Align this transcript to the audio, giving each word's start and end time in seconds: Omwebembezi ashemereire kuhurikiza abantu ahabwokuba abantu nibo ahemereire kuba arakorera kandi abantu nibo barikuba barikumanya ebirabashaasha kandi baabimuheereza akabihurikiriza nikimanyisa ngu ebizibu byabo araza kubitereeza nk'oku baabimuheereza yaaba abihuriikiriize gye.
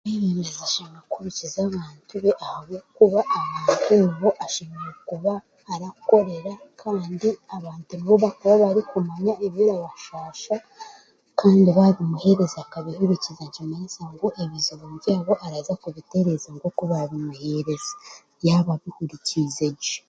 Omwebembezi 0.07 0.55
ashemereire 0.65 1.07
kuhurikiza 1.11 1.59
abantu 1.67 2.27
ahabwokuba 2.45 3.19
abantu 3.39 3.89
nibo 4.01 4.29
ahemereire 4.45 4.99
kuba 5.09 5.33
arakorera 5.73 6.53
kandi 6.81 7.27
abantu 7.55 7.91
nibo 7.95 8.15
barikuba 8.23 8.61
barikumanya 8.63 9.33
ebirabashaasha 9.45 10.55
kandi 11.39 11.59
baabimuheereza 11.77 12.57
akabihurikiriza 12.65 13.43
nikimanyisa 13.45 14.01
ngu 14.11 14.27
ebizibu 14.41 14.85
byabo 14.99 15.33
araza 15.45 15.73
kubitereeza 15.81 16.47
nk'oku 16.55 16.81
baabimuheereza 16.91 17.93
yaaba 18.45 18.71
abihuriikiriize 18.77 19.67
gye. 19.81 19.95